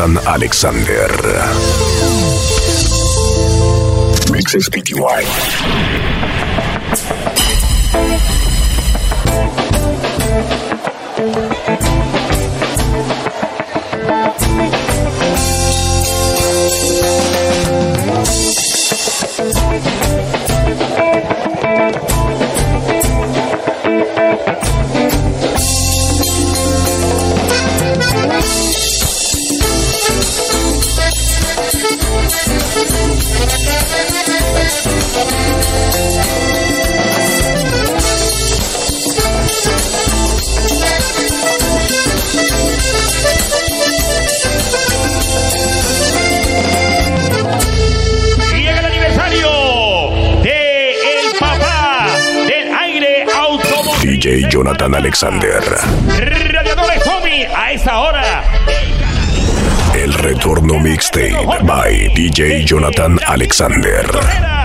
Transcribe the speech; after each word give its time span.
Jonathan 0.00 0.26
Alexander. 0.26 1.08
Mixes 4.32 4.70
PTY. 4.70 6.09
Alexander. 55.00 55.62
Radiadores 56.52 57.02
Tommy 57.02 57.44
a 57.44 57.72
esta 57.72 58.00
hora. 58.00 58.44
El 59.94 60.12
retorno 60.12 60.78
mixtape 60.78 61.62
by 61.62 62.10
DJ 62.14 62.62
Jonathan 62.66 63.18
Alexander. 63.26 64.59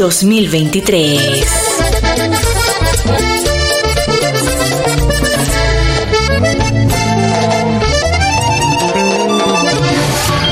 2023. 0.00 1.44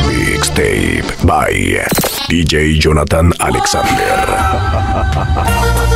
Mixtape 0.05 1.27
by 1.27 1.51
DJ 2.29 2.79
Jonathan 2.79 3.33
Alexander. 3.41 4.19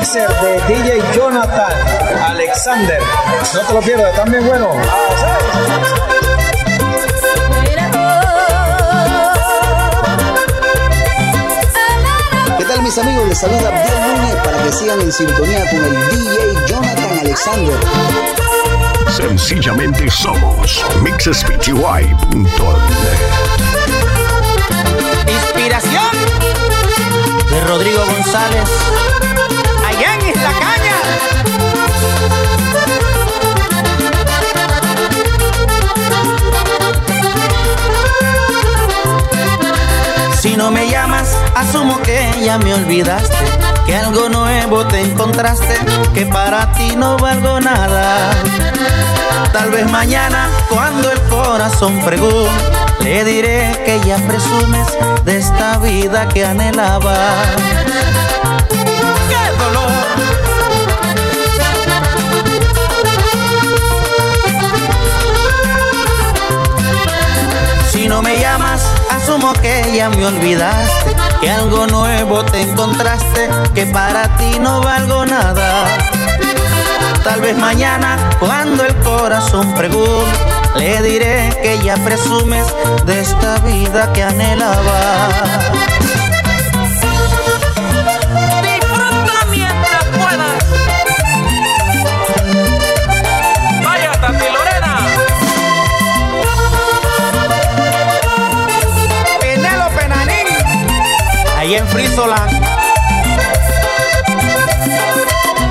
los 0.00 0.14
mixers 0.14 0.42
de 0.42 0.74
DJ 0.74 1.02
Jonathan 1.14 1.72
Alexander. 2.22 3.00
No 3.54 3.60
te 3.60 3.74
lo 3.74 3.80
pierdas, 3.80 4.10
están 4.10 4.30
bien 4.30 4.46
buenos. 4.46 4.76
¿Qué 12.58 12.64
tal 12.64 12.82
mis 12.82 12.98
amigos? 12.98 13.28
Les 13.28 13.38
saluda 13.38 13.68
Abdiel 13.68 14.16
Núñez 14.16 14.36
para 14.44 14.62
que 14.62 14.72
sigan 14.72 15.00
en 15.00 15.12
sintonía 15.12 15.70
con 15.70 15.84
el 15.84 16.10
DJ 16.10 16.66
Jonathan 16.66 17.18
Alexander. 17.20 17.78
Sencillamente 19.08 20.10
somos 20.10 20.84
mixespty.net. 21.02 22.06
Inspiración 25.26 26.10
de 27.50 27.60
Rodrigo 27.62 28.04
González. 28.06 29.09
Isla 30.40 30.52
Caña. 30.58 30.96
Si 40.40 40.56
no 40.56 40.70
me 40.70 40.88
llamas, 40.88 41.36
asumo 41.54 42.00
que 42.00 42.32
ya 42.42 42.56
me 42.58 42.72
olvidaste. 42.72 43.36
Que 43.84 43.96
algo 43.96 44.28
nuevo 44.30 44.86
te 44.86 45.00
encontraste, 45.02 45.76
que 46.14 46.24
para 46.26 46.72
ti 46.72 46.94
no 46.96 47.18
valgo 47.18 47.60
nada. 47.60 48.30
Tal 49.52 49.70
vez 49.70 49.90
mañana, 49.90 50.48
cuando 50.70 51.10
el 51.10 51.20
corazón 51.22 52.00
pregunte, 52.00 52.50
le 53.00 53.24
diré 53.24 53.82
que 53.84 54.00
ya 54.06 54.16
presumes 54.16 54.86
de 55.24 55.38
esta 55.38 55.78
vida 55.78 56.28
que 56.28 56.46
anhelaba. 56.46 57.16
Que 69.54 69.92
ya 69.96 70.08
me 70.10 70.26
olvidaste, 70.26 71.16
que 71.40 71.50
algo 71.50 71.86
nuevo 71.86 72.44
te 72.44 72.60
encontraste, 72.62 73.48
que 73.74 73.86
para 73.86 74.36
ti 74.36 74.58
no 74.60 74.80
valgo 74.80 75.24
nada. 75.26 75.84
Tal 77.24 77.40
vez 77.40 77.56
mañana, 77.56 78.16
cuando 78.38 78.84
el 78.84 78.94
corazón 78.96 79.74
pregunte, 79.74 80.38
le 80.76 81.02
diré 81.02 81.50
que 81.62 81.78
ya 81.84 81.96
presumes 81.96 82.66
de 83.04 83.20
esta 83.20 83.58
vida 83.58 84.12
que 84.12 84.22
anhelaba. 84.22 85.28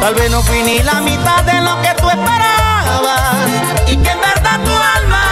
Tal 0.02 0.16
vez 0.16 0.32
no 0.32 0.42
fui 0.42 0.64
ni 0.64 0.80
la 0.80 0.96
mitad 1.02 1.44
de 1.44 1.62
lo 1.62 1.80
que 1.84 1.94
tú 2.02 2.10
esperabas. 2.10 3.36
Y 3.86 3.96
que 3.98 4.10
en 4.10 4.20
verdad 4.20 4.60
tu 4.66 4.72
alma 4.72 5.24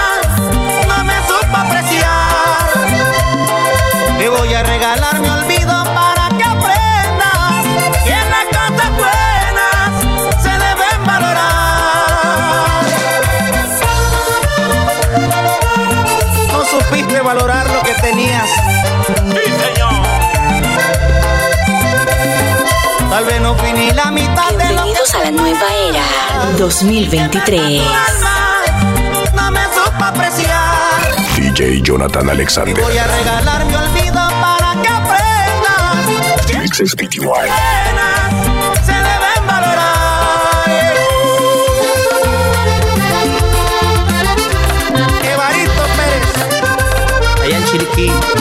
no 0.87 1.03
me 1.03 1.15
supo 1.27 1.57
apreciar. 1.57 2.69
Te 4.19 4.29
voy 4.29 4.53
a 4.53 4.61
regalar 4.61 5.19
mi 5.19 5.27
olvido 5.27 5.83
para 5.95 6.29
que 6.37 6.43
aprendas 6.43 7.65
que 8.03 8.15
las 8.33 8.45
cosas 8.55 8.89
buenas 9.01 9.89
se 10.43 10.49
deben 10.51 11.03
valorar. 11.07 12.83
No 16.51 16.63
supiste 16.65 17.21
valorar 17.21 17.56
Tal 23.17 23.25
vez 23.25 23.41
no 23.41 23.55
fui 23.55 23.73
ni 23.73 23.89
la 23.93 24.11
mitad 24.11 24.51
de 24.51 24.53
lo 24.53 24.59
que 24.59 24.67
Bienvenidos 24.67 25.15
a 25.15 25.19
la 25.23 25.31
nueva 25.31 25.67
era 25.89 26.03
2023. 26.59 27.81
no 29.33 29.49
me 29.49 29.63
supo 29.73 30.03
apreciar. 30.03 31.15
DJ 31.35 31.81
Jonathan 31.81 32.29
Alexander. 32.29 32.79
Voy 32.79 32.95
a 32.95 33.07
regalar 33.07 33.65
mi 33.65 33.73
olvido 33.73 34.21
para 34.39 34.79
que 34.83 34.87
aprendas 34.87 36.59
Mixes 36.59 36.91
se 38.85 38.93
deben 38.93 39.47
valorar. 39.47 40.93
Evaristo 45.23 45.83
Pérez, 45.97 46.35
allá 47.41 47.57
en 47.57 47.65
Chiriquí. 47.65 48.36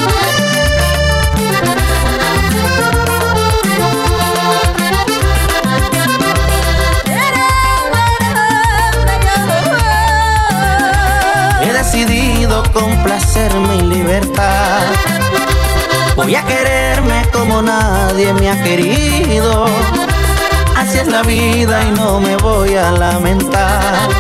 Complacer 12.73 13.55
mi 13.55 13.81
libertad. 13.81 14.83
Voy 16.15 16.35
a 16.35 16.45
quererme 16.45 17.23
como 17.33 17.63
nadie 17.63 18.35
me 18.35 18.51
ha 18.51 18.63
querido. 18.63 19.65
Así 20.77 20.99
es 20.99 21.07
la 21.07 21.23
vida 21.23 21.83
y 21.85 21.91
no 21.93 22.21
me 22.21 22.37
voy 22.37 22.75
a 22.75 22.91
lamentar. 22.91 24.11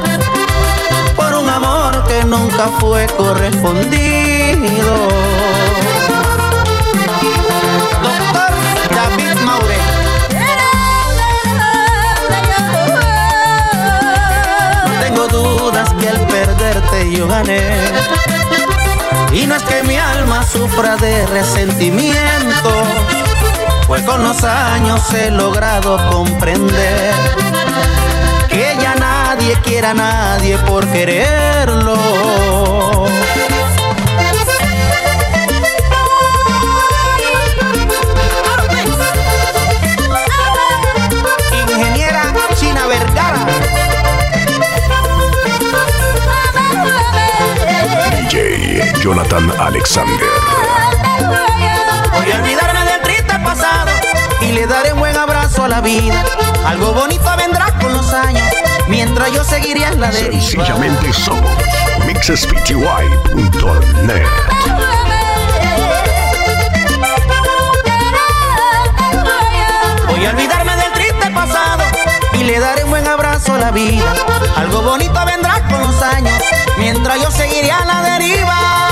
Por 1.17 1.35
un 1.35 1.49
amor 1.49 2.03
que 2.09 2.25
nunca 2.25 2.69
fue 2.79 3.07
correspondido. 3.19 5.09
Gané. 17.25 17.61
Y 19.33 19.47
no 19.47 19.55
es 19.55 19.63
que 19.63 19.83
mi 19.85 19.97
alma 19.97 20.43
sufra 20.45 20.97
de 20.97 21.27
resentimiento, 21.27 22.71
pues 23.87 24.03
con 24.03 24.23
los 24.23 24.45
años 24.45 25.01
he 25.15 25.31
logrado 25.31 25.99
comprender 26.11 27.15
que 28.49 28.77
ya 28.81 28.95
nadie 28.95 29.55
quiera 29.63 29.91
a 29.91 29.95
nadie 29.95 30.59
por 30.59 30.87
quererlo. 30.89 31.97
Jonathan 49.07 49.47
Alexander. 49.61 50.27
Voy 52.13 52.33
a 52.33 52.37
olvidarme 52.39 52.85
del 52.87 53.01
triste 53.03 53.39
pasado 53.39 53.93
y 54.41 54.51
le 54.51 54.67
daré 54.67 54.95
un 54.95 54.99
buen 54.99 55.17
abrazo 55.17 55.63
a 55.63 55.69
la 55.69 55.81
vida. 55.81 56.25
Algo 56.67 56.93
bonito 56.93 57.31
vendrá 57.39 57.67
con 57.81 57.93
los 57.93 58.13
años, 58.13 58.43
mientras 58.89 59.31
yo 59.31 59.45
seguiré 59.45 59.85
en 59.85 60.01
la 60.01 60.11
deriva. 60.11 60.43
Sencillamente 60.43 61.13
somos 61.13 61.49
mixespty.net. 62.05 64.27
Voy 70.09 70.27
a 70.27 70.31
olvidarme 70.31 70.77
del 70.79 70.93
triste 70.95 71.31
pasado 71.31 71.85
y 72.33 72.43
le 72.43 72.59
daré 72.59 72.83
un 72.83 72.91
buen 72.91 73.07
abrazo 73.07 73.55
a 73.55 73.59
la 73.59 73.71
vida. 73.71 74.13
Algo 74.57 74.83
bonito 74.83 75.25
vendrá 75.25 75.63
con 75.71 75.81
los 75.81 76.03
años, 76.03 76.35
mientras 76.77 77.23
yo 77.23 77.31
seguiré 77.31 77.71
a 77.71 77.85
la 77.85 78.03
deriva. 78.03 78.86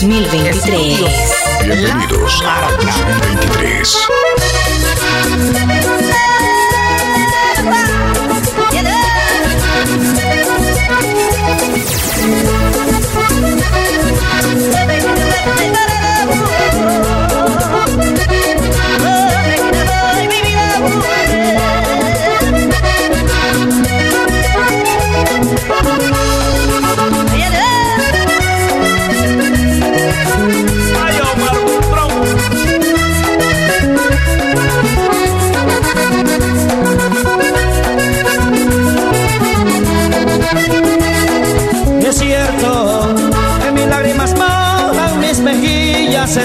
2023. 0.00 1.00
Bienvenidos 1.64 2.42
a 2.44 2.70
2023. 2.76 3.96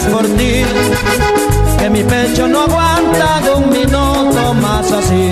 Por 0.06 0.26
ti, 0.38 0.64
que 1.80 1.90
mi 1.90 2.04
pecho 2.04 2.48
no 2.48 2.62
aguanta 2.62 3.42
de 3.44 3.54
un 3.56 3.70
minuto 3.70 4.54
más 4.62 4.92
así. 4.92 5.32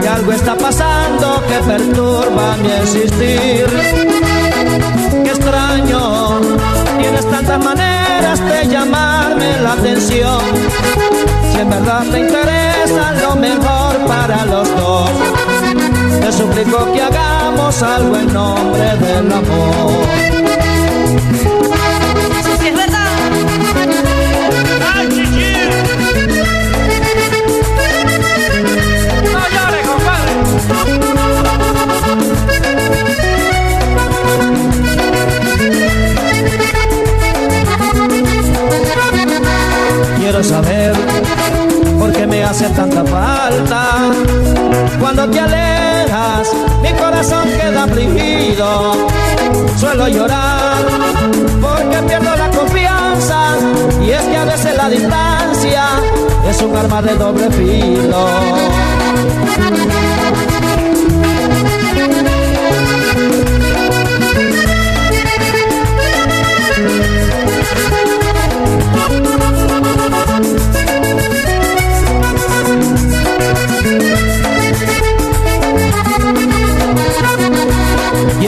Que 0.00 0.08
algo 0.08 0.32
está 0.32 0.56
pasando 0.56 1.42
que 1.48 1.58
perturba 1.66 2.56
mi 2.62 2.70
existir. 2.70 3.66
Qué 5.24 5.30
extraño, 5.30 6.40
tienes 6.98 7.28
tantas 7.30 7.64
maneras 7.64 8.40
de 8.40 8.68
llamarme 8.68 9.60
la 9.62 9.72
atención. 9.72 10.40
Si 11.52 11.60
en 11.60 11.70
verdad 11.70 12.04
te 12.10 12.20
interesa 12.20 13.12
lo 13.22 13.36
mejor 13.36 13.96
para 14.06 14.44
los 14.46 14.68
dos. 14.76 15.10
Te 16.20 16.32
suplico 16.32 16.92
que 16.92 17.02
hagamos 17.02 17.82
algo 17.82 18.16
en 18.16 18.32
nombre 18.32 18.96
del 18.96 19.32
amor. 19.32 20.37
Quiero 40.38 40.54
saber 40.54 40.92
por 41.98 42.12
qué 42.12 42.24
me 42.24 42.44
hace 42.44 42.68
tanta 42.68 43.04
falta. 43.04 43.82
Cuando 45.00 45.28
te 45.28 45.40
alejas, 45.40 46.52
mi 46.80 46.92
corazón 46.92 47.48
queda 47.60 47.82
afligido. 47.82 48.92
Suelo 49.76 50.06
llorar 50.06 50.76
porque 51.60 51.96
pierdo 52.06 52.36
la 52.36 52.50
confianza. 52.50 53.56
Y 54.00 54.10
es 54.10 54.22
que 54.22 54.36
a 54.36 54.44
veces 54.44 54.76
la 54.76 54.88
distancia 54.88 55.84
es 56.48 56.62
un 56.62 56.76
arma 56.76 57.02
de 57.02 57.16
doble 57.16 57.50
filo. 57.50 58.28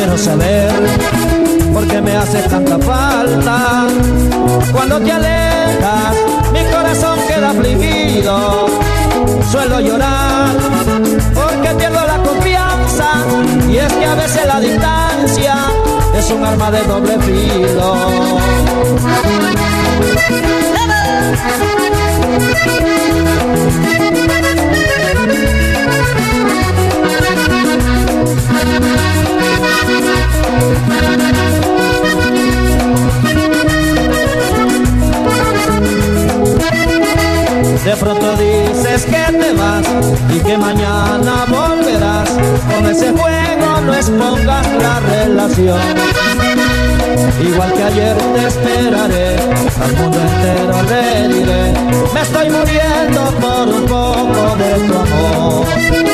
Quiero 0.00 0.16
saber 0.16 0.73
porque 1.75 2.00
me 2.00 2.16
hace 2.16 2.38
tanta 2.49 2.78
falta. 2.78 3.87
Cuando 4.73 4.99
te 4.99 5.12
alejas, 5.12 6.16
mi 6.54 6.64
corazón 6.73 7.19
queda 7.28 7.50
afligido. 7.50 8.66
Suelo 9.52 9.78
llorar 9.80 10.57
porque 11.35 11.69
pierdo 11.76 12.00
la 12.07 12.16
confianza 12.23 13.11
y 13.71 13.76
es 13.76 13.92
que 13.92 14.07
a 14.07 14.14
veces 14.14 14.47
la 14.47 14.61
distancia 14.61 15.54
es 16.16 16.30
un 16.30 16.47
arma 16.47 16.71
de 16.71 16.83
doble 16.85 17.19
filo. 17.19 18.40
De 37.90 37.97
pronto 37.97 38.37
dices 38.37 39.04
que 39.04 39.37
te 39.37 39.52
vas 39.52 39.85
y 40.32 40.38
que 40.38 40.56
mañana 40.56 41.44
volverás. 41.49 42.30
Con 42.73 42.87
ese 42.87 43.11
juego 43.11 43.80
no 43.85 43.92
expongas 43.92 44.64
la 44.80 45.00
relación. 45.00 45.80
Igual 47.42 47.73
que 47.73 47.82
ayer 47.82 48.16
te 48.16 48.47
esperaré, 48.47 49.35
al 49.82 49.97
mundo 49.97 50.18
entero 50.20 50.82
le 50.85 51.35
diré, 51.35 51.73
me 52.14 52.20
estoy 52.20 52.50
muriendo 52.50 53.25
por 53.40 53.68
un 53.68 53.85
poco 53.87 54.56
de 54.56 54.75
tu 54.87 54.94
amor. 54.94 56.10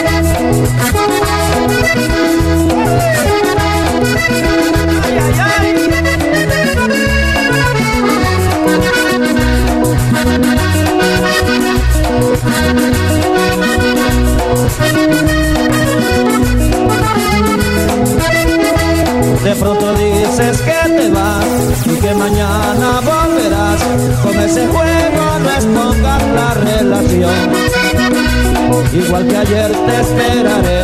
Igual 29.19 29.29
que 29.29 29.37
ayer 29.39 29.73
te 29.73 30.01
esperaré, 30.01 30.81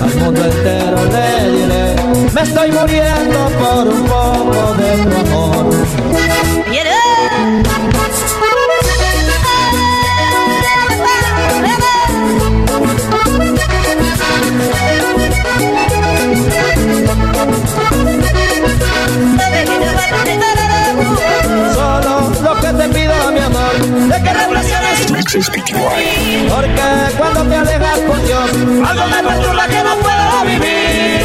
al 0.00 0.14
mundo 0.16 0.44
entero 0.44 1.04
le 1.04 1.50
diré, 1.52 1.94
me 2.34 2.42
estoy 2.42 2.72
muriendo 2.72 3.38
por 3.60 3.86
un 3.86 4.04
poco 4.06 4.25
reflexiones. 25.36 26.52
Porque 26.52 27.16
cuando 27.18 27.42
te 27.44 27.56
alejas 27.56 27.98
con 28.00 28.24
Dios, 28.24 28.50
algo 28.88 29.06
me 29.06 29.22
perturba 29.22 29.68
que 29.68 29.82
no 29.82 29.96
puedo 29.96 30.44
vivir. 30.44 31.16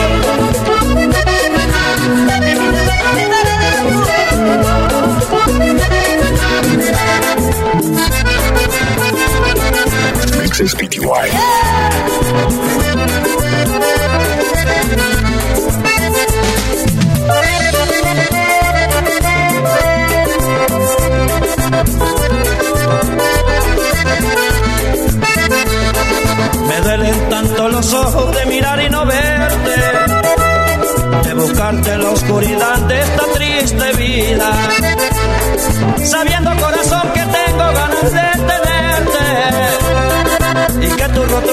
Mixes 10.41 10.75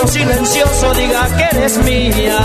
silencioso 0.08 0.94
diga 0.94 1.28
que 1.36 1.56
eres 1.56 1.78
mía. 1.84 2.38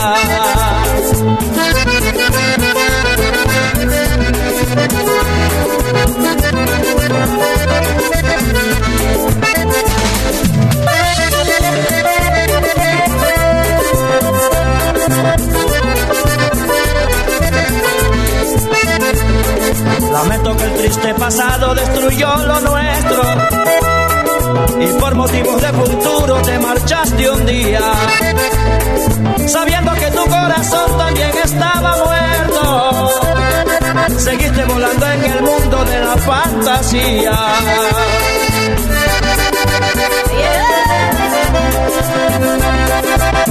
Lamento 20.12 20.56
que 20.58 20.64
el 20.64 20.74
triste 20.76 21.14
pasado 21.16 21.76
destruyó 21.76 22.36
lo 22.38 22.60
nuestro 22.60 23.63
y 24.80 24.88
por 25.00 25.16
motivos 25.16 25.62
de 25.62 25.68
futuro 25.70 26.42
te 26.42 26.60
marchaste 26.60 27.30
un 27.30 27.46
día, 27.46 27.82
sabiendo 29.48 29.94
que 29.94 30.12
tu 30.12 30.26
corazón 30.26 30.98
también 30.98 31.32
estaba 31.44 31.96
muerto. 32.06 33.10
Seguiste 34.18 34.64
volando 34.66 35.06
en 35.12 35.24
el 35.26 35.42
mundo 35.42 35.86
de 35.86 36.00
la 36.00 36.18
fantasía. 36.18 37.40
Yo 43.36 43.43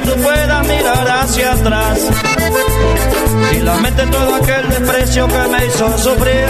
tú 0.00 0.14
puedas 0.22 0.66
mirar 0.66 1.08
hacia 1.08 1.52
atrás 1.52 1.98
y 3.52 3.58
lamente 3.60 4.06
todo 4.06 4.34
aquel 4.34 4.68
desprecio 4.68 5.26
que 5.28 5.48
me 5.48 5.66
hizo 5.66 5.98
sufrir. 5.98 6.46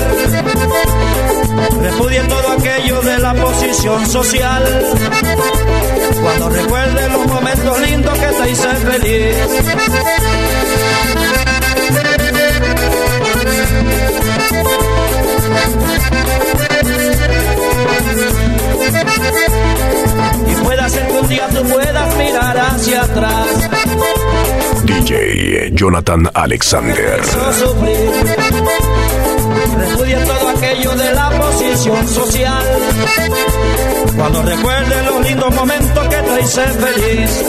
Repudie 1.80 2.20
todo 2.22 2.52
aquello 2.52 3.00
de 3.02 3.18
la 3.18 3.34
posición 3.34 4.06
social. 4.06 4.64
Cuando 6.22 6.48
recuerde 6.50 7.08
los 7.10 7.26
momentos 7.26 7.80
lindos 7.80 8.18
que 8.18 8.26
te 8.26 8.50
hice 8.50 8.68
feliz. 8.76 9.36
Y 20.46 20.54
puedas 20.64 20.96
algún 20.96 21.28
día 21.28 21.48
tú 21.48 21.62
puedas 21.68 22.16
mirar 22.16 22.58
hacia 22.58 23.02
atrás. 23.02 23.70
DJ 24.84 25.70
Jonathan 25.72 26.30
Alexander. 26.34 27.20
Repudia 29.76 30.24
todo 30.24 30.48
aquello 30.48 30.94
de 30.96 31.14
la 31.14 31.30
posición 31.30 32.08
social. 32.08 32.64
Cuando 34.16 34.42
recuerde 34.42 35.02
los 35.04 35.26
lindos 35.26 35.54
momentos 35.54 36.08
que 36.08 36.16
te 36.16 36.40
hice 36.40 36.66
feliz. 36.66 37.44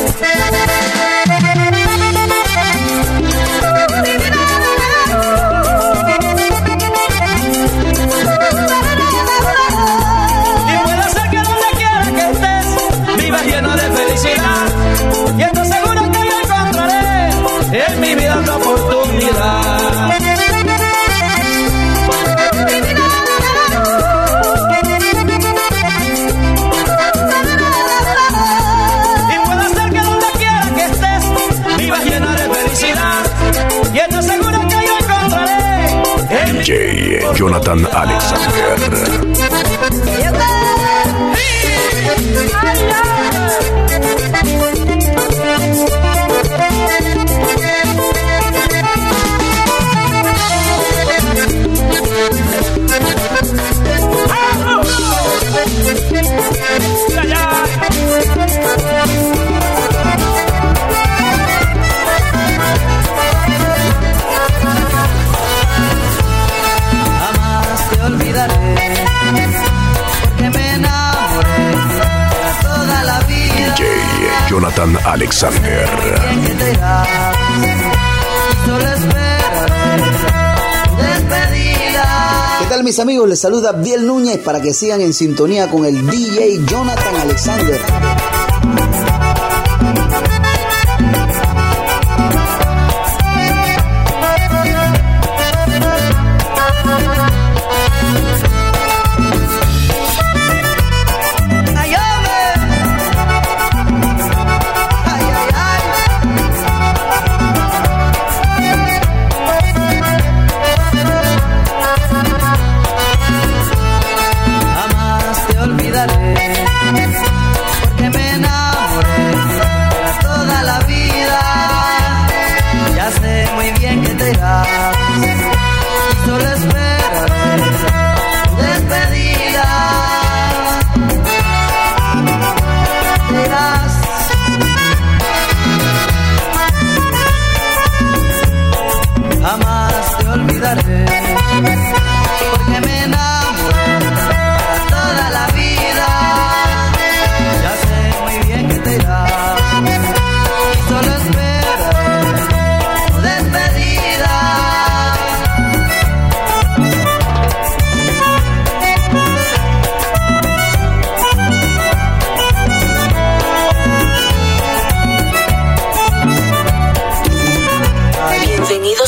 Jonathan 37.69 38.09
Alexander. 38.09 38.68
¿Qué 82.59 82.65
tal 82.67 82.83
mis 82.83 82.99
amigos? 82.99 83.29
Les 83.29 83.39
saluda 83.39 83.69
Abdiel 83.69 84.07
Núñez 84.07 84.39
para 84.39 84.59
que 84.59 84.73
sigan 84.73 85.01
en 85.01 85.13
sintonía 85.13 85.69
con 85.69 85.85
el 85.85 86.05
DJ 86.07 86.65
Jonathan 86.65 87.15
Alexander. 87.21 87.79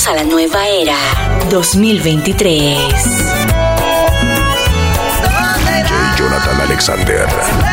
A 0.08 0.16
la 0.16 0.24
nueva 0.24 0.68
era 0.68 0.96
2023. 1.50 2.94
Jonathan 6.18 6.62
Alexander. 6.62 7.71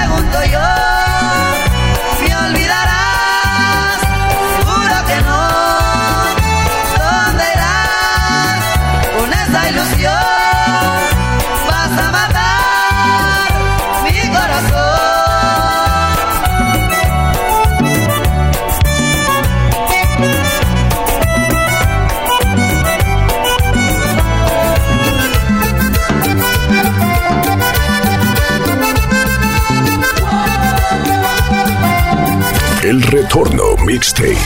Retorno 33.11 33.75
Mixtape 33.87 34.37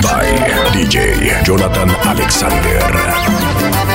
by 0.00 0.24
DJ 0.72 1.44
Jonathan 1.44 1.90
Alexander. 1.90 3.85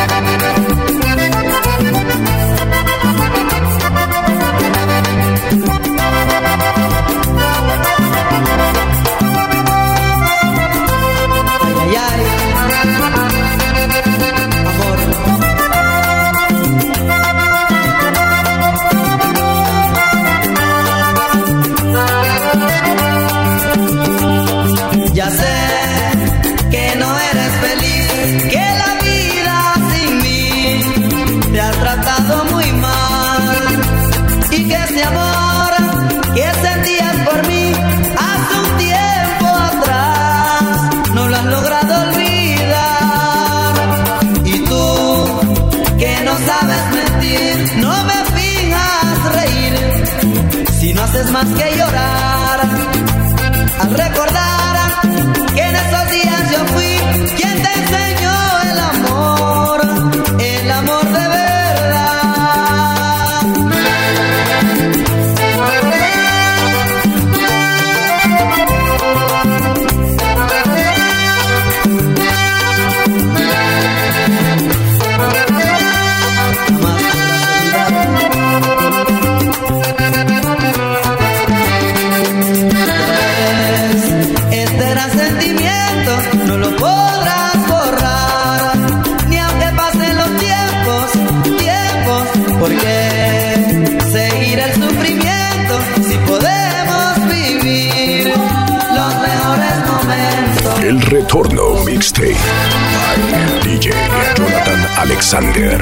Alexander. 105.34 105.78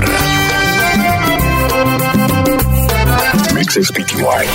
Mixes 3.55 3.89
PTY. 3.89 4.45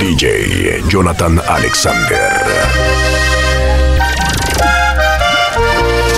DJ 0.00 0.88
Jonathan 0.88 1.38
Alexander. 1.38 2.30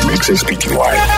Mixes 0.06 0.42
PTY. 0.44 1.17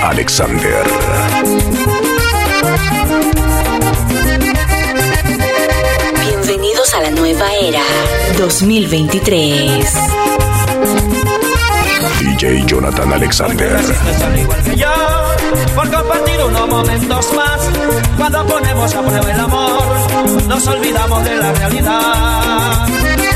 Alexander. 0.00 0.84
Bienvenidos 6.20 6.94
a 6.94 7.00
la 7.00 7.10
nueva 7.10 7.46
era 7.60 7.82
2023. 8.38 9.94
DJ 12.20 12.64
Jonathan 12.66 13.12
Alexander. 13.12 13.80
Igual 14.36 14.62
que 14.64 14.76
yo, 14.76 14.88
por 15.74 15.90
compartir 15.90 16.40
unos 16.42 16.68
momentos 16.68 17.32
más. 17.34 17.60
Cuando 18.16 18.46
ponemos 18.46 18.94
a 18.94 19.02
prueba 19.02 19.32
el 19.32 19.40
amor, 19.40 20.46
nos 20.48 20.66
olvidamos 20.66 21.24
de 21.24 21.36
la 21.36 21.52
realidad. 21.52 23.31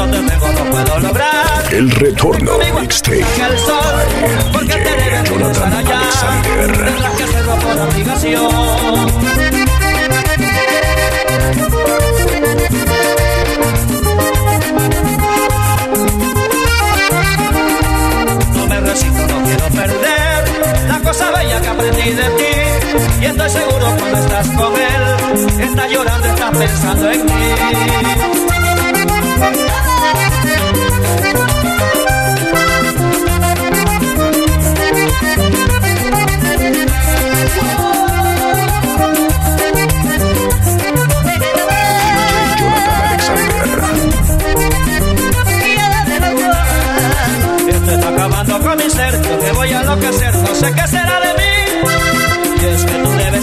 Cuando 0.00 0.16
te 0.16 0.30
tengo 0.30 0.48
no 0.48 0.64
puedo 0.70 0.98
lograr. 0.98 1.74
El 1.74 1.90
retorno 1.90 2.52
mixtape 2.80 3.18
el 3.18 3.58
sol, 3.58 3.76
porque 4.50 4.72
te 4.72 4.78
DJ 4.78 4.88
debes 4.96 5.04
regresar 5.04 5.26
Jonathan 5.26 5.72
allá. 5.74 5.98
Alexander. 6.00 6.70
Que 7.18 7.22
hacerlo 7.22 7.54
por 7.56 7.78
obligación. 7.78 8.50
No 18.54 18.66
me 18.66 18.80
resisto, 18.80 19.26
no 19.26 19.44
quiero 19.44 19.66
perder 19.68 20.44
la 20.88 20.98
cosa 21.00 21.30
bella 21.30 21.60
que 21.60 21.68
aprendí 21.68 22.10
de 22.10 22.30
ti. 22.38 23.20
Y 23.20 23.24
estoy 23.26 23.50
seguro 23.50 23.94
cuando 23.98 24.18
estás 24.18 24.48
con 24.48 24.72
él, 24.76 25.60
está 25.60 25.86
llorando, 25.88 26.26
está 26.26 26.50
pensando 26.52 27.10
en 27.10 27.24
mí. 27.26 28.59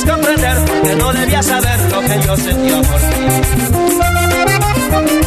Comprender 0.06 0.58
que 0.84 0.96
no 0.96 1.14
debías 1.14 1.46
saber 1.46 1.80
lo 1.92 2.02
que 2.02 2.22
yo 2.26 2.38
sentía 2.38 2.82
por 2.82 3.00
ti. 5.22 5.27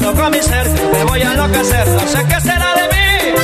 Con 0.00 0.30
mi 0.30 0.42
ser, 0.42 0.66
me 0.92 1.04
voy 1.04 1.20
a 1.20 1.32
enloquecer, 1.32 1.86
no 1.88 2.06
sé 2.06 2.24
qué 2.26 2.40
será 2.40 2.74
de 2.74 2.82
mí. 2.88 3.34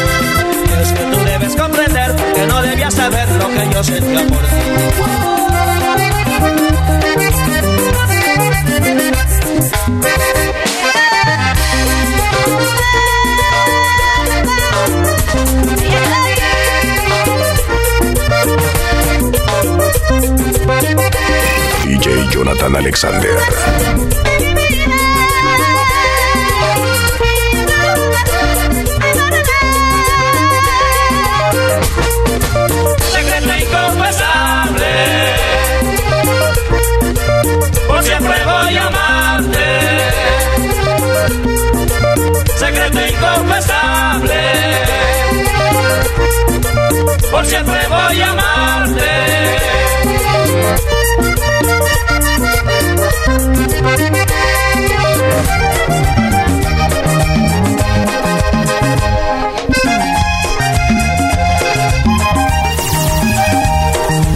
Y 0.68 0.82
es 0.82 0.92
que 0.92 1.04
tú 1.04 1.24
debes 1.24 1.54
comprender 1.54 2.14
que 2.34 2.46
no 2.46 2.62
debías 2.62 2.94
saber 2.94 3.28
lo 3.32 3.48
que 3.48 3.68
yo 3.72 3.84
sentía 3.84 4.26
por 4.26 4.38
ti. 4.38 4.56
DJ 21.84 22.28
Jonathan 22.30 22.76
Alexander. 22.76 23.36
siempre 47.46 47.80
voy 47.88 48.20
a 48.20 48.30
amarte. 48.30 49.06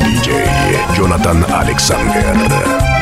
DJ 0.04 0.96
Jonathan 0.96 1.44
Alexander. 1.52 2.99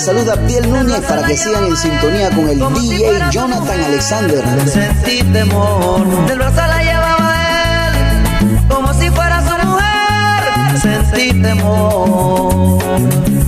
les 0.00 0.06
saluda 0.06 0.34
Piel 0.46 0.70
Núñez 0.70 1.00
para 1.00 1.26
que 1.26 1.36
sigan 1.36 1.66
en 1.66 1.76
sintonía 1.76 2.30
con 2.30 2.48
el 2.48 2.58
DJ 2.58 3.30
Jonathan 3.30 3.84
Alexander. 3.84 4.42
Sentí 4.66 5.22
temor, 5.24 6.26
del 6.26 6.38
brazo 6.38 6.56
la 6.56 6.82
llevaba 6.82 7.88
él, 7.88 8.58
como 8.68 8.94
si 8.94 9.10
fuera 9.10 9.42
su 9.42 9.66
mujer. 9.66 10.78
Sentí 10.80 11.42
temor. 11.42 13.39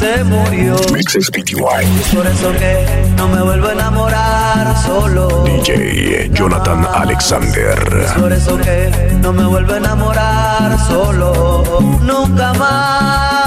se 0.00 0.24
murió. 0.24 0.76
Y 0.76 2.16
por 2.16 2.26
eso 2.26 2.52
que 2.52 2.86
no 3.16 3.28
me 3.28 3.42
vuelvo 3.42 3.68
a 3.68 3.72
enamorar 3.72 4.74
solo. 4.82 5.44
DJ 5.44 6.30
Jonathan 6.32 6.86
Alexander. 6.94 7.76
Y 8.16 8.20
por 8.20 8.32
eso 8.32 8.56
que 8.58 8.90
no 9.20 9.32
me 9.32 9.44
vuelvo 9.44 9.74
a 9.74 9.76
enamorar 9.76 10.78
solo. 10.88 11.62
Nunca 12.02 12.54
más. 12.54 13.39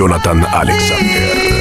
Jonathan 0.00 0.40
Alexander. 0.46 1.60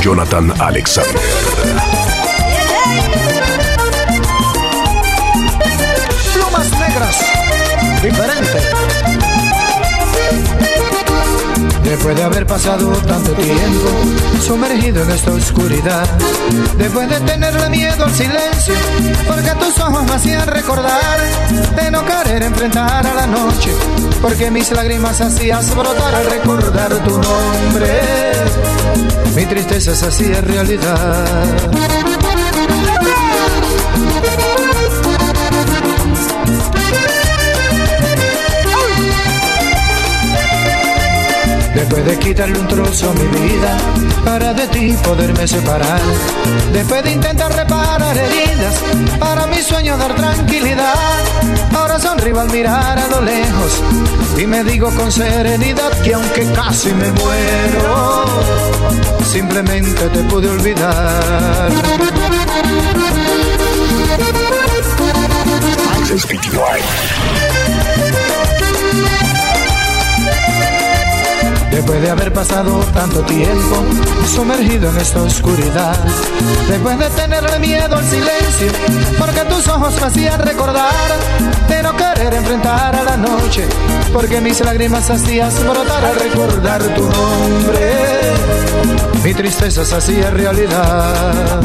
Jonathan 0.00 0.52
Alexander. 0.60 1.97
Diferente. 8.08 8.58
Después 11.82 12.16
de 12.16 12.22
haber 12.22 12.46
pasado 12.46 12.90
tanto 13.06 13.32
tiempo 13.32 13.88
sumergido 14.46 15.02
en 15.02 15.10
esta 15.10 15.32
oscuridad, 15.32 16.06
después 16.76 17.08
de 17.08 17.20
tenerle 17.20 17.68
miedo 17.70 18.04
al 18.04 18.12
silencio, 18.12 18.74
porque 19.26 19.50
tus 19.52 19.78
ojos 19.80 20.04
me 20.04 20.12
hacían 20.12 20.46
recordar 20.46 21.18
de 21.76 21.90
no 21.90 22.04
querer 22.04 22.42
enfrentar 22.42 23.06
a 23.06 23.14
la 23.14 23.26
noche, 23.26 23.70
porque 24.20 24.50
mis 24.50 24.70
lágrimas 24.70 25.20
hacías 25.20 25.74
brotar 25.74 26.14
al 26.14 26.30
recordar 26.30 26.94
tu 27.04 27.10
nombre, 27.10 28.00
mi 29.34 29.46
tristeza 29.46 29.94
se 29.94 30.06
hacía 30.06 30.40
realidad. 30.42 32.17
De 42.04 42.16
quitarle 42.18 42.58
un 42.58 42.68
trozo 42.68 43.10
a 43.10 43.12
mi 43.12 43.26
vida 43.26 43.76
para 44.24 44.54
de 44.54 44.66
ti 44.68 44.96
poderme 45.02 45.46
separar. 45.46 46.00
Después 46.72 47.02
de 47.02 47.12
intentar 47.12 47.52
reparar 47.54 48.16
heridas 48.16 48.76
para 49.18 49.46
mi 49.46 49.60
sueño 49.60 49.98
dar 49.98 50.14
tranquilidad. 50.14 50.94
Ahora 51.74 51.98
sonrío 51.98 52.40
al 52.40 52.50
mirar 52.50 52.98
a 52.98 53.08
lo 53.08 53.20
lejos 53.20 53.82
y 54.38 54.46
me 54.46 54.64
digo 54.64 54.90
con 54.92 55.10
serenidad 55.10 55.90
que 56.02 56.14
aunque 56.14 56.44
casi 56.52 56.92
me 56.94 57.10
muero, 57.12 58.24
simplemente 59.30 60.08
te 60.08 60.22
pude 60.24 60.48
olvidar. 60.48 61.72
Después 71.78 72.02
de 72.02 72.10
haber 72.10 72.32
pasado 72.32 72.80
tanto 72.92 73.22
tiempo 73.22 73.76
sumergido 74.34 74.90
en 74.90 74.96
esta 74.96 75.22
oscuridad, 75.22 75.96
después 76.68 76.98
de 76.98 77.08
tenerle 77.10 77.56
miedo 77.60 77.96
al 77.96 78.04
silencio, 78.04 78.72
porque 79.16 79.42
tus 79.42 79.68
ojos 79.68 79.94
me 80.00 80.08
hacían 80.08 80.40
recordar 80.40 80.92
de 81.68 81.82
no 81.84 81.96
querer 81.96 82.34
enfrentar 82.34 82.96
a 82.96 83.04
la 83.04 83.16
noche, 83.16 83.64
porque 84.12 84.40
mis 84.40 84.60
lágrimas 84.60 85.08
hacías 85.08 85.62
brotar 85.62 86.04
al 86.04 86.16
recordar 86.16 86.82
tu 86.96 87.02
nombre, 87.02 87.92
mi 89.22 89.32
tristeza 89.32 89.84
se 89.84 89.94
hacía 89.94 90.30
realidad. 90.30 91.60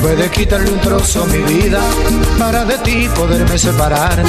Después 0.00 0.16
de 0.16 0.30
quitarle 0.30 0.70
un 0.70 0.78
trozo 0.78 1.24
a 1.24 1.26
mi 1.26 1.38
vida 1.38 1.80
para 2.38 2.64
de 2.64 2.78
ti 2.78 3.08
poderme 3.16 3.58
separar. 3.58 4.22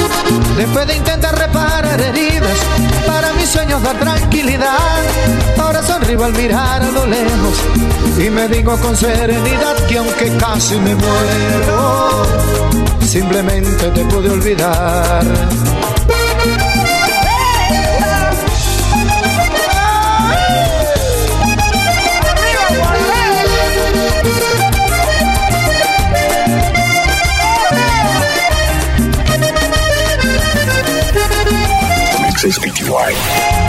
Después 0.56 0.84
de 0.88 0.96
intentar 0.96 1.38
reparar 1.38 2.00
heridas 2.00 2.58
para 3.06 3.32
mis 3.34 3.48
sueños 3.48 3.80
dar 3.80 3.96
tranquilidad. 3.96 4.98
Ahora 5.62 5.80
sonrío 5.80 6.24
al 6.24 6.32
mirar 6.32 6.82
a 6.82 6.90
lo 6.90 7.06
lejos 7.06 7.56
y 8.18 8.30
me 8.30 8.48
digo 8.48 8.76
con 8.78 8.96
serenidad 8.96 9.76
que 9.86 9.98
aunque 9.98 10.36
casi 10.38 10.74
me 10.74 10.96
muero, 10.96 12.26
simplemente 13.06 13.90
te 13.90 14.04
pude 14.06 14.28
olvidar. 14.28 15.24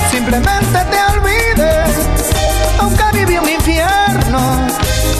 Simplemente 0.09 0.79
te 0.89 1.13
olvidé, 1.13 1.83
aunque 2.79 3.03
viví 3.17 3.37
un 3.37 3.49
infierno, 3.49 4.67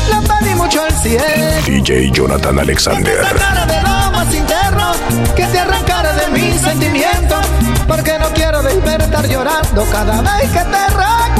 la 0.10 0.22
pedí 0.22 0.56
mucho 0.56 0.82
al 0.82 0.94
cielo. 0.94 1.26
DJ 1.66 2.12
Jonathan 2.12 2.60
Alexander. 2.60 3.18
Que 3.18 3.24
te 3.24 3.40
sacara 3.40 3.66
de 3.66 3.82
lo 3.82 4.12
más 4.12 4.34
interno, 4.34 4.92
que 5.36 5.46
te 5.48 5.60
arrancara 5.60 6.14
de 6.14 6.28
mis 6.28 6.62
sentimientos, 6.62 7.46
porque 7.90 8.18
no 8.20 8.30
quiero 8.30 8.64
despertar 8.64 9.28
llorando 9.28 9.86
cada 9.92 10.22
vez 10.22 10.50
que 10.50 10.60
te 10.60 10.88
recuerdo. 10.88 11.31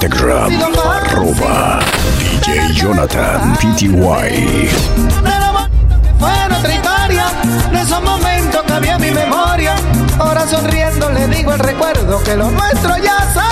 Instagram, 0.00 0.52
arroba 0.62 1.80
DJ 2.20 2.72
Jonathan 2.72 3.52
PTY. 3.56 4.68
Fue 6.20 6.48
nuestra 6.48 6.72
historia, 6.72 7.26
de 7.72 7.80
esos 7.80 8.00
momentos 8.04 8.62
que 8.62 8.72
había 8.74 8.96
mi 8.96 9.10
memoria. 9.10 9.74
Ahora 10.20 10.46
sonriendo 10.46 11.10
le 11.10 11.26
digo 11.26 11.52
el 11.52 11.58
recuerdo 11.58 12.22
que 12.22 12.36
lo 12.36 12.48
nuestro 12.48 12.96
ya 12.98 13.26
se 13.34 13.47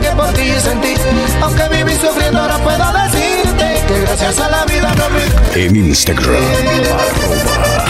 que 0.00 0.10
por 0.10 0.32
ti 0.32 0.52
sentí. 0.60 0.94
Aunque 1.42 1.68
viví 1.68 1.94
sufriendo 1.94 2.40
ahora 2.40 2.58
puedo 2.58 2.92
decirte 2.92 3.82
que 3.86 4.00
gracias 4.00 4.40
a 4.40 4.48
la 4.50 4.64
vida 4.64 4.92
me 4.94 5.04
olvidé. 5.04 5.66
En 5.66 5.76
Instagram, 5.76 6.34
arroba 6.34 7.84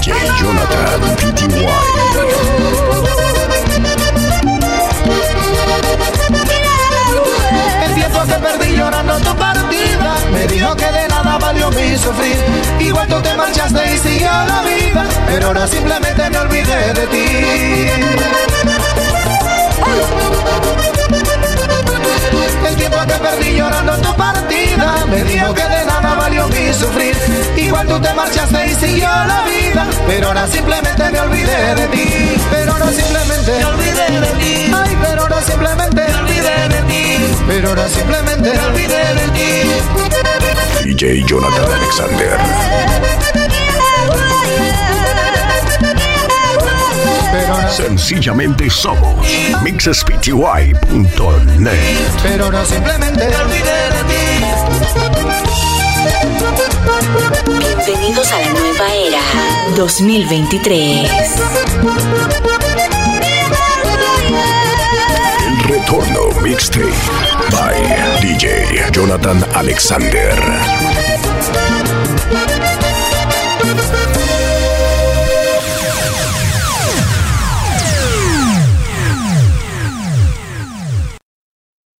DJ 0.00 0.12
Jonathan 0.40 1.16
PTY. 1.16 1.66
El 7.84 7.94
tiempo 7.94 8.20
que 8.24 8.34
perdí 8.34 8.76
llorando 8.76 9.18
tu 9.20 9.36
partida 9.36 10.16
Me 10.32 10.46
dijo 10.46 10.74
que 10.76 10.84
de 10.84 11.08
nada 11.08 11.38
valió 11.38 11.70
mi 11.70 11.96
sufrir 11.96 12.36
Igual 12.80 13.08
tú 13.08 13.20
te 13.20 13.34
marchaste 13.36 13.94
y 13.94 13.98
siguió 13.98 14.30
la 14.30 14.62
vida 14.62 15.06
Pero 15.26 15.48
ahora 15.48 15.66
simplemente 15.66 16.30
me 16.30 16.38
olvidé 16.38 16.94
de 16.94 17.06
ti 17.06 17.88
tiempo 22.78 22.98
que 23.06 23.14
perdí 23.14 23.56
llorando 23.56 23.92
tu 23.98 24.14
partida. 24.16 25.06
Me 25.10 25.24
dijo 25.24 25.54
que 25.54 25.62
de 25.62 25.84
nada 25.84 26.14
valió 26.14 26.48
mi 26.48 26.72
sufrir. 26.72 27.16
Igual 27.56 27.86
tú 27.86 28.00
te 28.00 28.14
marchaste 28.14 28.66
y 28.66 28.74
siguió 28.74 29.08
la 29.08 29.44
vida. 29.44 29.86
Pero 30.06 30.28
ahora 30.28 30.46
simplemente 30.46 31.10
me 31.10 31.20
olvidé 31.20 31.74
de 31.74 31.86
ti. 31.88 32.36
Pero 32.50 32.72
ahora 32.72 32.86
simplemente 32.90 33.52
me 33.58 33.64
olvidé 33.64 34.20
de 34.20 34.26
ti. 34.40 34.72
Ay, 34.74 34.96
pero 35.02 35.22
ahora 35.22 35.42
simplemente 35.42 36.02
me 36.08 36.14
olvidé 36.14 36.68
de 36.68 36.82
ti. 36.82 37.34
Pero 37.46 37.68
ahora 37.68 37.88
simplemente 37.88 38.52
me 38.52 38.66
olvidé 38.66 39.14
de 39.14 39.28
ti. 39.36 39.48
DJ 40.84 41.24
Jonathan 41.26 41.72
Alexander. 41.72 42.97
Sencillamente 47.70 48.70
somos 48.70 49.26
mixespty.net. 49.62 50.38
Pero 52.22 52.50
no 52.50 52.64
simplemente 52.64 53.26
te 53.26 53.36
olvidé 53.36 53.90
de 53.90 54.04
ti. 54.08 54.14
Bienvenidos 57.86 58.32
a 58.32 58.40
la 58.40 58.52
nueva 58.52 58.94
era 58.94 59.20
2023. 59.76 61.10
El 65.46 65.62
retorno 65.64 66.20
mixtape 66.42 66.92
by 67.50 67.76
DJ 68.22 68.90
Jonathan 68.92 69.44
Alexander. 69.54 70.34